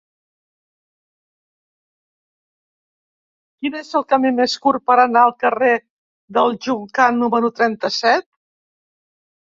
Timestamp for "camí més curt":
4.13-4.87